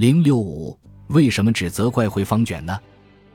[0.00, 0.74] 零六五，
[1.08, 2.80] 为什么只责怪汇方卷呢？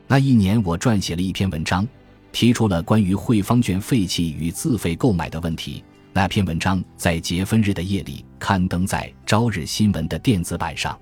[0.07, 1.87] 那一年我撰写了一篇文章，
[2.31, 5.83] 提出了关于汇方卷废弃与自费购买的问题。
[6.11, 10.99] 那篇文章在结婚日的夜里刊登在《朝日新闻》的电子版上。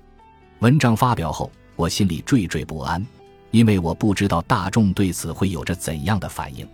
[0.58, 3.02] 文章发表后，我心里惴惴不安，
[3.50, 6.68] 因为我不知道大众对此会有着怎样的反应。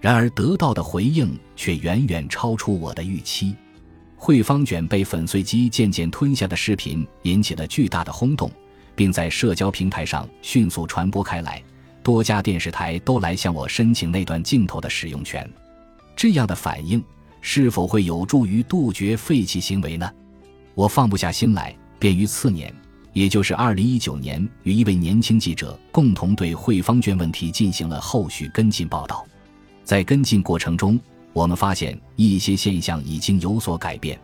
[0.00, 3.56] 然而得到的回应却远远超出我的预期。
[4.22, 8.52] 汇方卷被粉碎机渐渐吞下的视频引起了巨大的轰动，
[8.94, 11.60] 并在社交平台上迅速传播开来。
[12.02, 15.50] 多家电视台都来向我申请那段镜头的使用权。
[16.14, 17.02] 这样的反应。
[17.42, 20.12] 是否会有助于杜绝废弃行为呢？
[20.74, 22.70] 我放不下心来，便于次年，
[23.14, 29.26] 也就是二零一九年，与一位年轻记者共同对汇方卷问题进行了后续跟进报道。
[29.82, 31.00] 在跟进过程中，
[31.32, 34.18] 我们发现一些现象已经有所改变。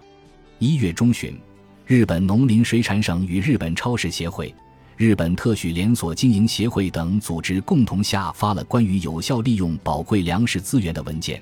[0.58, 1.38] 一月中旬，
[1.86, 4.54] 日本农林水产省与日本超市协会、
[4.96, 11.40] 日本特许连锁经营协会等组织共同下发了关于有效利用宝贵粮食资源的文件。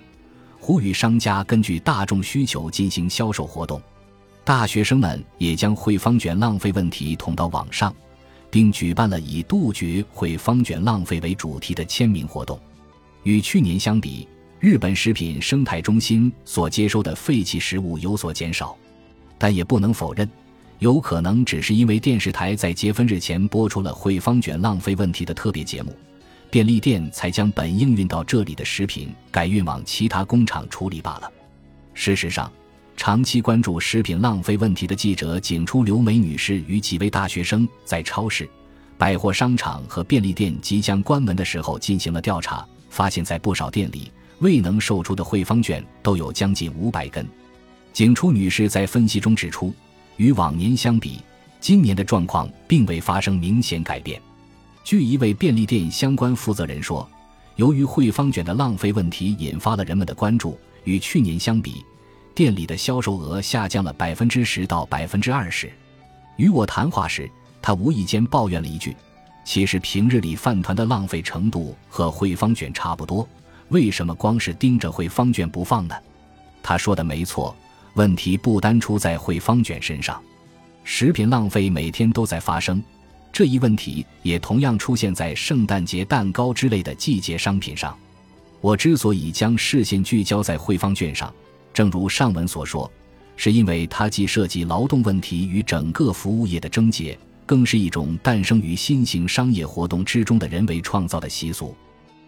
[0.60, 3.80] 呼吁商家根据大众需求进行销售活动，
[4.44, 7.94] 大学生们也将汇方卷浪费问题捅到网上，
[8.50, 12.58] 并举办了以杜绝汇方卷浪费为主题的签名活动。
[13.24, 14.26] 与去年相比，
[14.64, 18.74] 日本食品生态中心所接收的废弃食物有所减少，
[19.36, 20.26] 但也不能否认，
[20.78, 25.94] 有可能只是因为电视台在结婚日前播出了汇方卷浪费问题的特别节目。
[26.50, 31.30] 便利店才将本应运到这里的食品改运往其他工厂处理罢了。
[31.92, 32.50] 事实上，
[32.96, 38.48] 长期关注食品浪费问题的记者景初刘梅女士与几位大学生在超市、
[38.96, 47.26] 百货商场和便利店即将关门的时候进行了调查，发现，在不少店里未能售出的汇方卷都有将近五百根。
[47.92, 49.72] 景初女士在分析中指出，
[50.16, 51.20] 与往年相比，
[51.60, 54.20] 今年的状况并未发生明显改变。
[54.82, 57.08] 据一位便利店相关负责人说，
[57.56, 61.84] 由于汇方卷的浪费问题引发了人们的关注，与去年相比，
[62.34, 65.72] 店里的销售额下降了百分之十到百分之二十。
[66.36, 67.30] 与我谈话时，
[67.62, 68.94] 他无意间抱怨了一句
[69.46, 73.26] ：“其实平日里饭团的浪费程度和汇方卷差不多，
[73.74, 75.94] 为什么光是盯着汇方卷不放呢？”
[76.62, 77.54] 他说的没错，
[77.94, 80.22] 问题不单出在汇方卷身上，
[80.84, 82.80] 食品浪费每天都在发生。
[83.32, 87.98] 这一问题也同样出现在圣诞节蛋糕之类的季节商品上。
[88.60, 91.34] 我之所以将视线聚焦在汇方卷上，
[91.72, 92.88] 正如上文所说，
[93.36, 101.76] 是因为它既涉及劳动问题与整个服务业的症结，更是一种诞生于新型商业活动之中的人为创造的习俗。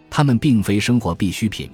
[0.09, 1.69] 它们并非生活必需品，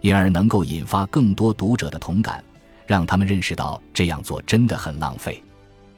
[0.00, 2.42] 因而能够引发更多读者的同感，
[2.86, 5.42] 让他们认识到这样做真的很浪费。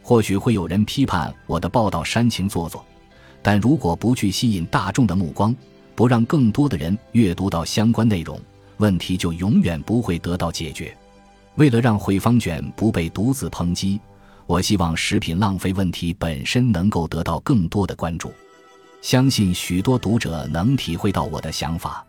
[0.02, 2.84] 或许会有人批判我的报道煽情做作，
[3.42, 5.54] 但如果不去吸引大众的目光，
[5.94, 8.40] 不让更多的人阅读到相关内容，
[8.78, 10.96] 问题就永远不会得到解决。
[11.56, 14.00] 为了让汇方卷不被独自抨击，
[14.46, 18.32] 我希望食品浪费问题本身能够得到更多的关注。
[19.00, 22.04] 相信许多读者能体会到我的想法。